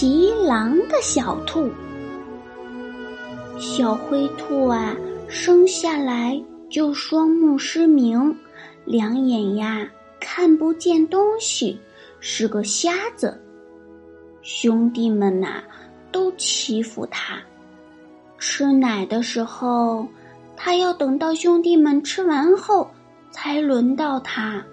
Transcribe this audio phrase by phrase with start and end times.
[0.00, 1.70] 骑狼的小兔，
[3.58, 4.96] 小灰兔啊，
[5.28, 8.34] 生下来就双目失明，
[8.86, 9.86] 两眼呀
[10.18, 11.78] 看不见东西，
[12.18, 13.38] 是个瞎子。
[14.40, 15.62] 兄弟们呐，
[16.10, 17.38] 都欺负他。
[18.38, 20.08] 吃奶的时候，
[20.56, 22.90] 他要等到兄弟们吃完后，
[23.30, 24.64] 才轮到他。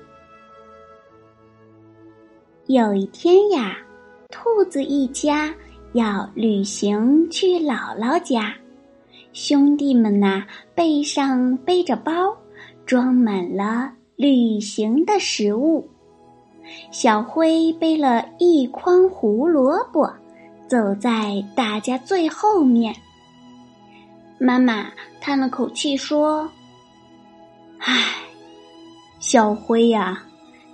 [2.67, 3.79] 有一天呀。
[4.29, 5.53] 兔子一家
[5.93, 8.53] 要旅行去姥姥家，
[9.31, 10.43] 兄弟们呐
[10.75, 12.35] 背上背着包，
[12.85, 15.87] 装满了旅行的食物。
[16.91, 20.11] 小灰背了一筐胡萝卜，
[20.67, 22.93] 走在大家最后面。
[24.37, 24.87] 妈妈
[25.21, 26.49] 叹了口气说
[27.79, 27.93] ：“唉，
[29.19, 30.21] 小灰呀，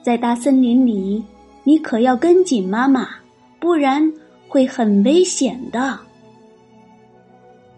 [0.02, 1.24] 在大森林里，
[1.64, 3.08] 你可要跟紧妈妈。”
[3.64, 4.12] 不然
[4.50, 5.98] 会很危险的。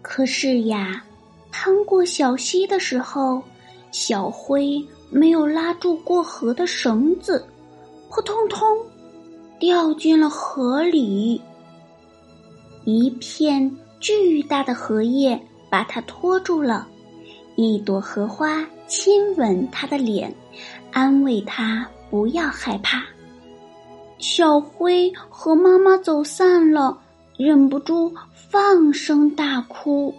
[0.02, 1.04] 可是呀，
[1.52, 3.40] 趟过小溪的时候，
[3.92, 7.46] 小灰没有拉住过河的绳子，
[8.10, 8.66] 扑通通
[9.60, 11.40] 掉进了河里。
[12.84, 15.40] 一片巨大的荷叶
[15.70, 16.88] 把它拖住了，
[17.54, 20.34] 一朵荷花亲吻他的脸，
[20.90, 23.04] 安慰他不要害怕。
[24.18, 26.98] 小灰和妈妈走散了，
[27.36, 30.12] 忍不住放声大哭。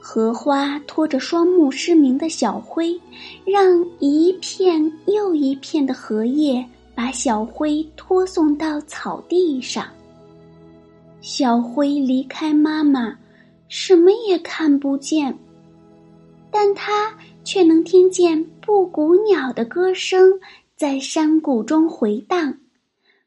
[0.00, 2.98] 荷花拖着双目失明的小灰，
[3.44, 9.86] 让一片又一片的荷叶把小灰拖送到草地上。
[11.20, 13.18] 小灰离开妈妈，
[13.68, 15.36] 什么也看不见，
[16.50, 17.12] 但它
[17.42, 20.32] 却能听见布谷鸟的歌声。
[20.76, 22.54] 在山谷中回荡，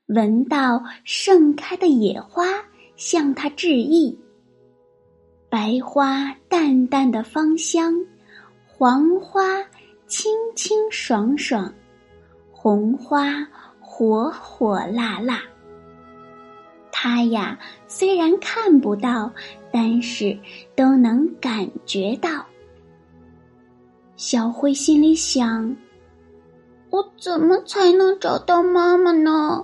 [0.06, 2.46] 闻到盛开的野花
[2.96, 4.16] 向他致意。
[5.50, 7.92] 白花淡淡的芳香，
[8.68, 9.42] 黄花
[10.06, 11.74] 清清爽爽，
[12.52, 13.44] 红花
[13.80, 15.42] 火火辣辣。
[16.92, 19.34] 他呀，虽然看不到，
[19.72, 20.38] 但是
[20.76, 22.46] 都能感觉到。
[24.18, 25.76] 小灰心里想。
[26.90, 29.64] 我怎么才能找到妈妈呢？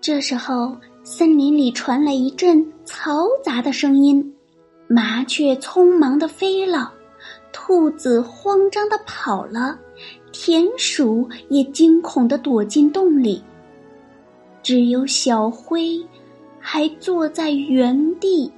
[0.00, 4.34] 这时候，森林里传来一阵嘈杂的声音，
[4.86, 6.92] 麻雀匆忙的飞了，
[7.52, 9.78] 兔子慌张的跑了，
[10.32, 13.42] 田鼠也惊恐的躲进洞里，
[14.62, 16.02] 只有小灰
[16.58, 18.50] 还坐在原地。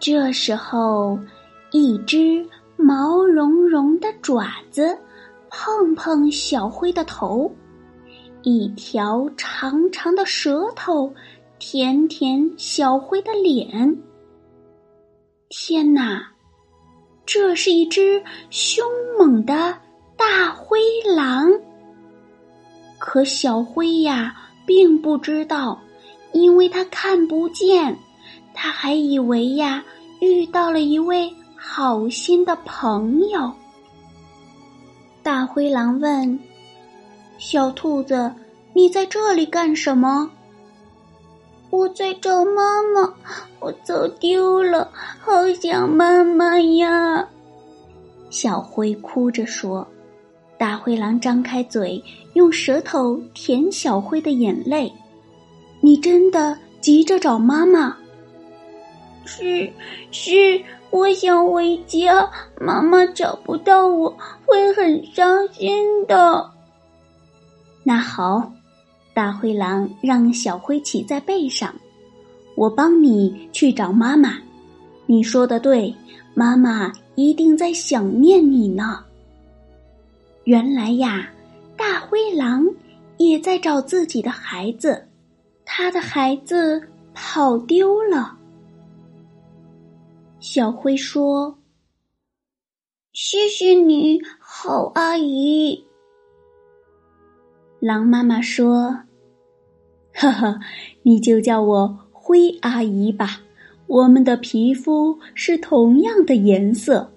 [0.00, 1.18] 这时候，
[1.70, 2.44] 一只。
[2.80, 4.96] 毛茸茸的爪子
[5.50, 7.52] 碰碰小灰的头，
[8.42, 11.12] 一条长长的舌头
[11.58, 14.00] 舔舔小灰的脸。
[15.48, 16.24] 天哪，
[17.26, 18.86] 这是一只凶
[19.18, 19.76] 猛的
[20.16, 20.78] 大灰
[21.16, 21.50] 狼！
[23.00, 25.80] 可小灰呀，并不知道，
[26.32, 27.98] 因为它看不见，
[28.54, 29.84] 他还以为呀，
[30.20, 31.28] 遇到了一位。
[31.70, 33.52] 好心的朋友，
[35.22, 36.40] 大灰狼问
[37.36, 38.32] ：“小兔子，
[38.72, 40.28] 你在这里干什么
[41.68, 43.14] ？”“我在找妈妈，
[43.60, 47.28] 我走丢了，好想妈妈呀！”
[48.30, 49.86] 小灰哭着说。
[50.56, 54.90] 大灰狼张开嘴，用舌头舔小灰的眼泪。
[55.80, 57.94] “你真的急着找妈妈
[59.26, 59.70] ？”“是，
[60.10, 66.50] 是。”我想回家，妈妈找不到我会很伤心的。
[67.84, 68.50] 那好，
[69.12, 71.74] 大灰狼让小灰骑在背上，
[72.54, 74.38] 我帮你去找妈妈。
[75.06, 75.94] 你说的对，
[76.34, 79.04] 妈妈一定在想念你呢。
[80.44, 81.28] 原来呀，
[81.76, 82.66] 大灰狼
[83.18, 85.06] 也在找自己的孩子，
[85.66, 86.82] 他的孩子
[87.12, 88.37] 跑丢了。
[90.50, 91.58] 小灰说
[93.12, 95.84] ：“谢谢你好阿姨。”
[97.80, 98.98] 狼妈妈说
[100.10, 100.58] ：“哈哈，
[101.02, 103.42] 你就叫我灰阿姨吧，
[103.88, 107.12] 我们的皮肤是同样的颜色。”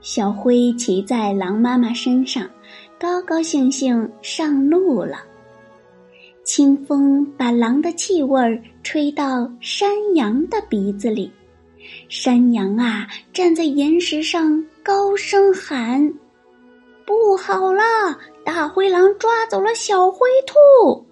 [0.00, 2.48] 小灰骑在狼妈妈身上，
[2.96, 5.16] 高高兴兴上路了。
[6.44, 11.30] 清风把狼的气味吹到山羊的鼻子里，
[12.08, 16.12] 山羊啊，站在岩石上高声喊
[17.06, 18.16] ：“不好啦！
[18.44, 21.04] 大灰狼抓走了小灰兔！”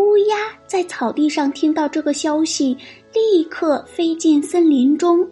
[0.00, 2.76] 乌鸦在草地上听到这个消息，
[3.12, 5.28] 立刻飞进森林中，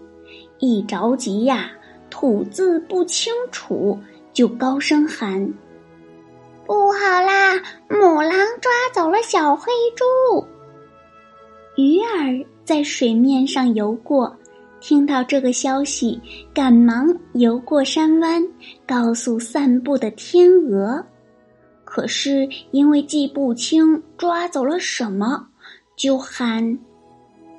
[0.58, 1.70] 一着急呀。
[2.08, 3.98] 吐字不清楚，
[4.32, 5.52] 就高声喊
[6.66, 7.54] ：“不好啦！
[7.88, 10.04] 母狼抓走了小黑猪。”
[11.76, 14.36] 鱼儿在水面上游过，
[14.80, 16.20] 听到这个消息，
[16.52, 18.42] 赶忙游过山湾，
[18.86, 21.04] 告诉散步的天鹅。
[21.84, 25.46] 可是因为记不清抓走了什么，
[25.96, 26.76] 就喊：“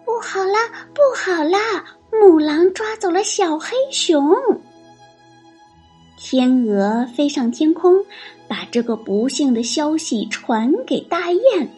[0.03, 0.59] 不好啦！
[0.93, 1.57] 不好啦！”
[2.11, 4.35] 母狼抓走了小黑熊。
[6.17, 7.93] 天鹅飞上天空，
[8.47, 11.69] 把这个不幸的消息传给大雁。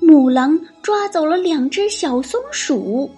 [0.00, 3.08] 母狼抓走了两只小松鼠。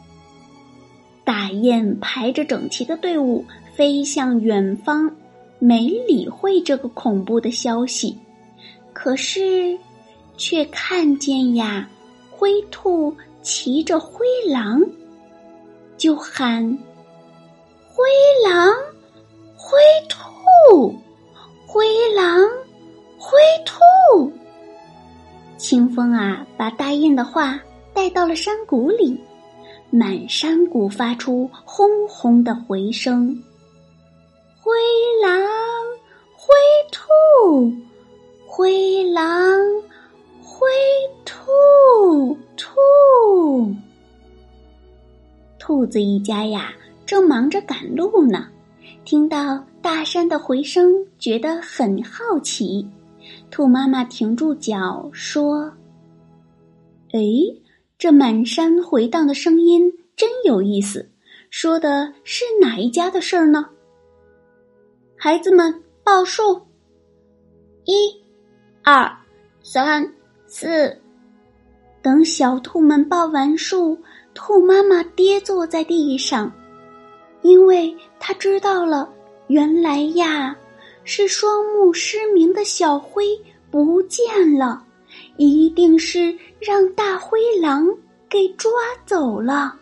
[1.22, 5.08] 大雁排着整齐的队伍飞向远方，
[5.60, 8.18] 没理会这个恐怖的消息。
[8.92, 9.78] 可是，
[10.36, 11.88] 却看见呀，
[12.30, 14.82] 灰兔骑着灰狼。
[15.96, 16.66] 就喊
[17.86, 18.02] ：“灰
[18.48, 18.74] 狼，
[19.70, 19.78] 灰
[20.08, 20.92] 兔，
[21.64, 21.86] 灰
[22.16, 22.40] 狼，
[23.16, 24.32] 灰兔。”
[25.58, 27.60] 清风啊，把大雁的话
[27.94, 29.16] 带到了山谷里，
[29.88, 33.40] 满山谷发出轰轰的回声
[34.60, 34.72] ：“灰
[35.22, 35.40] 狼，
[36.34, 36.52] 灰
[36.90, 37.72] 兔，
[38.48, 39.56] 灰狼，
[40.42, 40.66] 灰
[41.24, 43.72] 兔，兔。”
[45.60, 46.72] 兔子一家呀，
[47.06, 48.48] 正忙着赶路呢，
[49.04, 52.86] 听到大山的回声，觉得很好奇。
[53.50, 55.72] 兔妈妈停住脚说
[57.12, 57.20] ：“哎，
[57.98, 61.08] 这满山回荡的声音真有意思，
[61.50, 63.66] 说的是哪一家的事儿呢？”
[65.16, 66.60] 孩子们报数：
[67.84, 67.92] 一、
[68.82, 69.10] 二、
[69.62, 70.12] 三、
[70.46, 70.96] 四。
[72.02, 73.98] 等小兔们报完数。
[74.32, 76.50] 兔妈妈跌坐在地上，
[77.42, 79.08] 因为他知道了，
[79.48, 80.56] 原来呀
[81.04, 83.26] 是双目失明的小灰
[83.70, 84.84] 不见了，
[85.36, 87.88] 一定是让大灰狼
[88.28, 88.70] 给抓
[89.06, 89.74] 走了。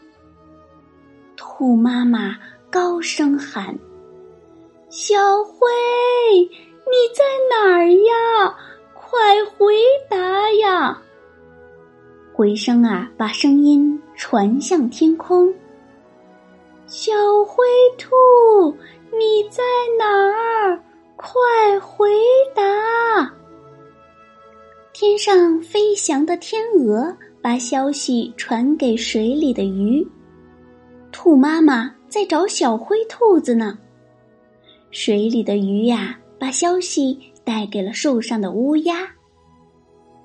[1.37, 2.37] 兔妈妈
[2.71, 3.77] 高声喊
[4.91, 5.67] ：“小灰，
[6.41, 8.57] 你在哪儿呀？
[8.95, 9.75] 快回
[10.09, 11.01] 答呀！”
[12.33, 15.53] 回声啊，把声音传向天空。
[16.89, 17.13] 小
[17.45, 17.67] 灰
[17.99, 18.09] 兔，
[19.13, 19.63] 你在
[19.99, 20.83] 哪儿？
[21.17, 21.39] 快
[21.79, 22.11] 回
[22.55, 23.31] 答！
[24.95, 30.07] 天上飞翔的天鹅把消息传给水里的鱼。
[31.13, 33.79] 兔妈妈在找小灰兔子呢。
[34.91, 39.07] 水里的鱼呀，把消息带给了树上的乌鸦。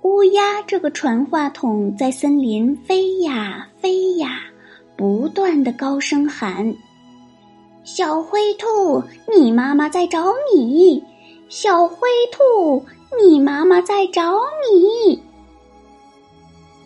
[0.03, 4.43] 乌鸦这个传话筒在森林飞呀飞呀，
[5.03, 6.74] 不断的高声喊
[7.83, 9.03] ：“小灰兔，
[9.38, 11.03] 你妈妈在找你！
[11.50, 11.98] 小灰
[12.31, 12.86] 兔，
[13.22, 14.39] 你妈妈在找
[14.72, 15.22] 你！”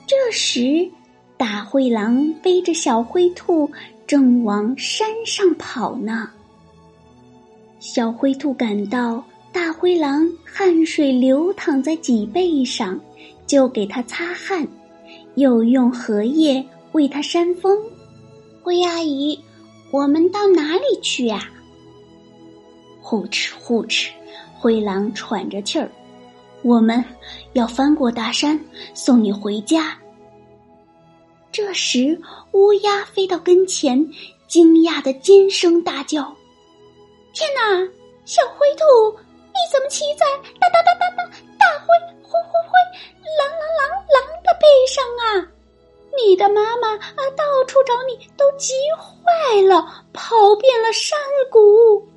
[0.07, 0.89] 这时，
[1.37, 3.69] 大灰狼背着小灰兔
[4.07, 6.27] 正往山上跑呢。
[7.79, 9.23] 小灰兔感到。
[9.53, 12.99] 大灰狼汗水流淌在脊背上，
[13.47, 14.67] 就给他擦汗，
[15.35, 17.75] 又用荷叶为他扇风。
[18.67, 19.41] 灰阿姨，
[19.91, 21.49] 我们到哪里去呀？
[22.99, 24.09] 呼哧呼哧，
[24.59, 25.89] 灰狼喘着气儿。
[26.63, 27.01] 我们
[27.53, 28.59] 要翻过大山，
[28.93, 29.97] 送你回家。
[31.49, 32.21] 这时，
[32.51, 34.05] 乌鸦飞到跟前，
[34.49, 36.35] 惊讶的尖声大叫
[37.31, 37.89] ：“天哪，
[38.25, 40.25] 小灰兔！”你怎么骑在
[40.59, 41.87] 哒哒哒哒哒大灰
[46.37, 51.17] 的妈妈啊，到处找你，都急坏了，跑遍了山
[51.51, 52.07] 谷。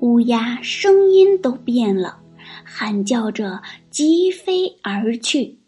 [0.00, 2.20] 乌鸦声音都变了，
[2.64, 5.60] 喊叫着疾飞而去。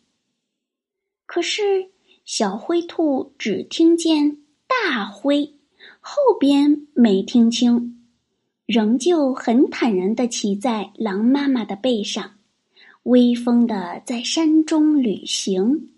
[1.26, 1.90] 可是
[2.24, 5.54] 小灰兔只听见“大灰”，
[6.00, 8.00] 后边没听清，
[8.66, 12.38] 仍旧很坦然的骑在狼妈妈的背上，
[13.04, 15.90] 威风的在山中旅行。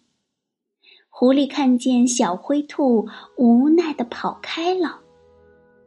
[1.19, 5.01] 狐狸看见小灰兔，无奈地跑开了。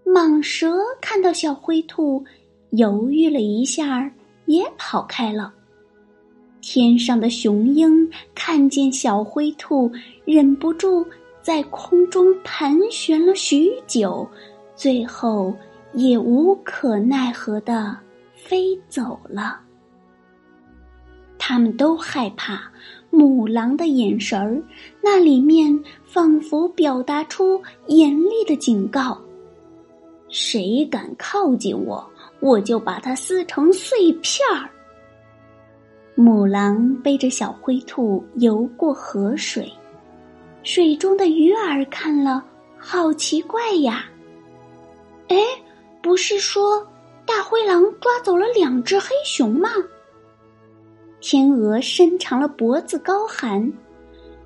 [0.03, 2.25] 蟒蛇看到小灰兔，
[2.71, 4.11] 犹豫了一下，
[4.47, 5.53] 也跑开了。
[6.61, 9.91] 天上的雄鹰看见小灰兔，
[10.25, 11.05] 忍不住
[11.43, 14.27] 在空中盘旋了许久，
[14.75, 15.53] 最后
[15.93, 17.95] 也无可奈何的
[18.33, 19.59] 飞走了。
[21.49, 22.61] 他们都害怕
[23.09, 24.61] 母狼的眼神儿，
[25.01, 29.19] 那里面仿佛表达出严厉的警告。
[30.27, 32.07] 谁敢靠近我，
[32.39, 34.69] 我就把它撕成碎片儿。
[36.13, 39.73] 母狼背着小灰兔游过河水，
[40.61, 42.45] 水中的鱼儿看了，
[42.77, 44.05] 好奇怪呀！
[45.29, 45.37] 哎，
[45.99, 46.87] 不是说
[47.25, 49.71] 大灰狼抓走了两只黑熊吗？
[51.21, 53.71] 天鹅伸长了脖子高喊：“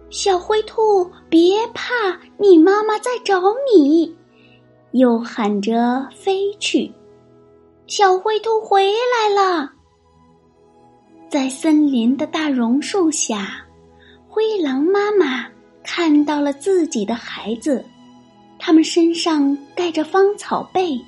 [0.10, 1.94] 小灰兔，别怕，
[2.38, 3.42] 你妈妈在找
[3.74, 4.16] 你。”
[4.94, 6.92] 又喊着飞去，
[7.88, 9.72] 小灰兔回来了。
[11.30, 13.66] 在森林的大榕树下，
[14.28, 15.48] 灰狼妈妈
[15.84, 17.84] 看到了自己的孩子，
[18.60, 21.00] 他们身上盖着芳草被，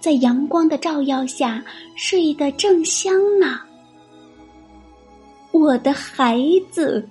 [0.00, 1.62] 在阳光的照耀下
[1.94, 3.60] 睡得正香呢。
[5.58, 6.38] 我的孩
[6.70, 7.02] 子，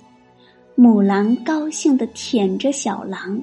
[0.75, 3.41] 母狼高兴地舔着小狼。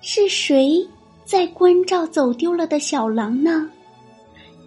[0.00, 0.84] 是谁？
[1.24, 3.70] 在关照走丢了的小狼呢？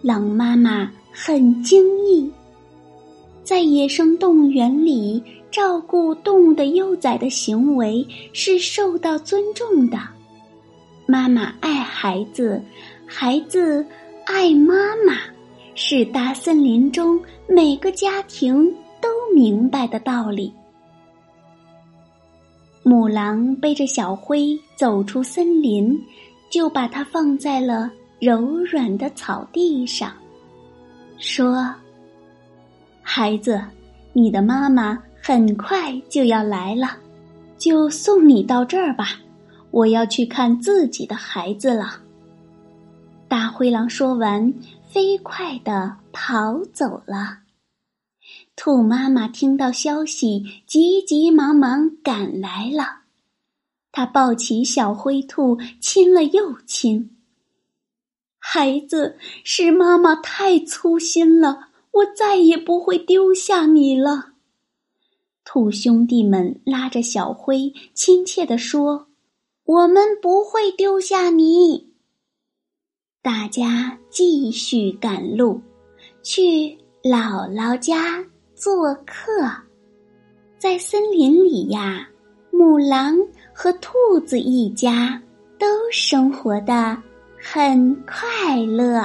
[0.00, 2.30] 狼妈妈很惊异。
[3.44, 9.98] 在野生动物园里，照顾动物的幼崽的行为是受到尊重的。
[11.04, 12.62] 妈妈爱孩子，
[13.04, 13.84] 孩子
[14.24, 14.74] 爱妈
[15.06, 15.18] 妈，
[15.74, 18.74] 是大森林中每个家庭
[19.40, 20.52] 明白的道理。
[22.82, 25.98] 母狼背着小灰走出森林。
[26.50, 30.12] 就把它放在了柔软的草地上，
[31.16, 31.72] 说
[33.02, 33.62] ：“孩子，
[34.12, 36.88] 你的妈妈很快就要来了，
[37.56, 39.20] 就送你到这儿吧。
[39.70, 42.00] 我要去看自己的孩子了。”
[43.30, 44.52] 大灰狼说完，
[44.88, 47.38] 飞快地跑走了。
[48.62, 53.04] 兔妈妈听到消息，急急忙忙赶来了。
[53.90, 57.16] 她抱起小灰兔，亲了又亲。
[58.38, 64.32] 孩子，是妈妈太粗心了，我再也不会丢下你了。
[65.42, 69.06] 兔兄弟们拉着小灰，亲切地说
[69.64, 71.94] ：“我们不会丢下你。”
[73.22, 75.62] 大家继续赶路，
[76.22, 78.26] 去姥姥家
[78.60, 79.50] 做客。
[80.58, 82.06] 在森林里呀，
[82.52, 83.16] 母狼。
[83.52, 83.90] 和兔
[84.24, 85.20] 子一家
[85.58, 86.96] 都生活的
[87.38, 89.02] 很快乐。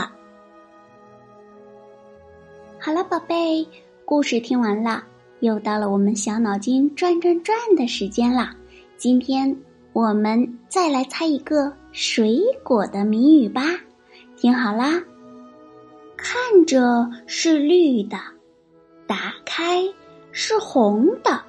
[2.80, 3.68] 好了，宝贝，
[4.06, 5.04] 故事听完了，
[5.42, 8.56] 又到了我们小脑筋转转转的时间了。
[8.96, 9.54] 今天
[9.92, 13.62] 我们再来猜一个水果的谜语吧。
[14.38, 15.04] 听好啦，
[16.16, 18.18] 看着是绿的，
[19.08, 19.84] 打开
[20.32, 21.42] 是红的。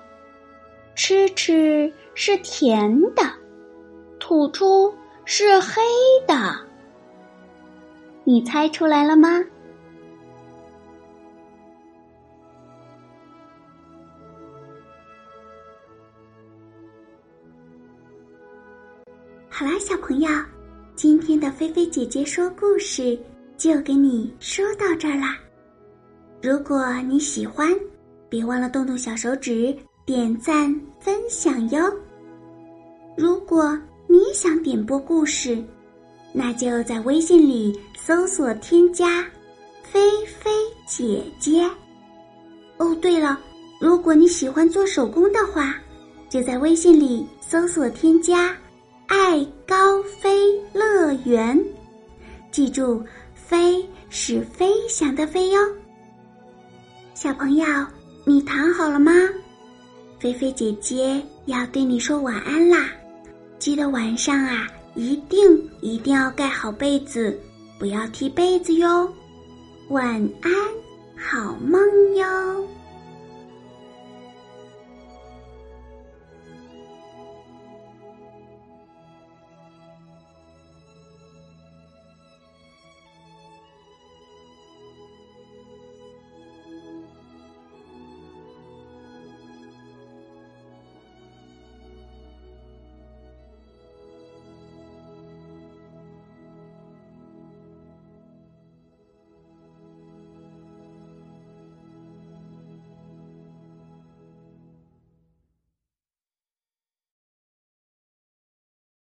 [0.94, 3.22] 吃吃是甜的，
[4.18, 4.94] 吐出
[5.24, 5.82] 是黑
[6.26, 6.56] 的。
[8.24, 9.44] 你猜出来了吗？
[19.48, 20.28] 好啦，小朋友，
[20.94, 23.18] 今天的菲菲姐姐说故事
[23.56, 25.38] 就给你说到这儿啦。
[26.46, 27.76] 如果你喜欢，
[28.28, 29.76] 别忘了动动小手指。
[30.04, 31.92] 点赞分享哟！
[33.16, 33.76] 如果
[34.06, 35.60] 你想点播故事，
[36.32, 39.26] 那就在微信里搜索添加
[39.82, 39.98] “菲
[40.38, 40.48] 菲
[40.86, 41.68] 姐姐”。
[42.78, 43.40] 哦，对了，
[43.80, 45.74] 如果你喜欢做手工的话，
[46.28, 48.56] 就在微信里搜索添加
[49.08, 51.60] “爱高飞乐园”。
[52.52, 53.02] 记住
[53.34, 55.58] ，“飞”是飞翔的“飞”哟。
[57.16, 57.64] 小朋友，
[58.26, 59.10] 你躺好了吗？
[60.20, 62.90] 菲菲姐姐要对你说晚安啦，
[63.58, 65.40] 记得晚上啊，一定
[65.80, 67.40] 一定要盖好被子，
[67.78, 69.10] 不要踢被子哟。
[69.88, 70.06] 晚
[70.42, 70.52] 安，
[71.16, 71.80] 好梦
[72.16, 72.68] 哟。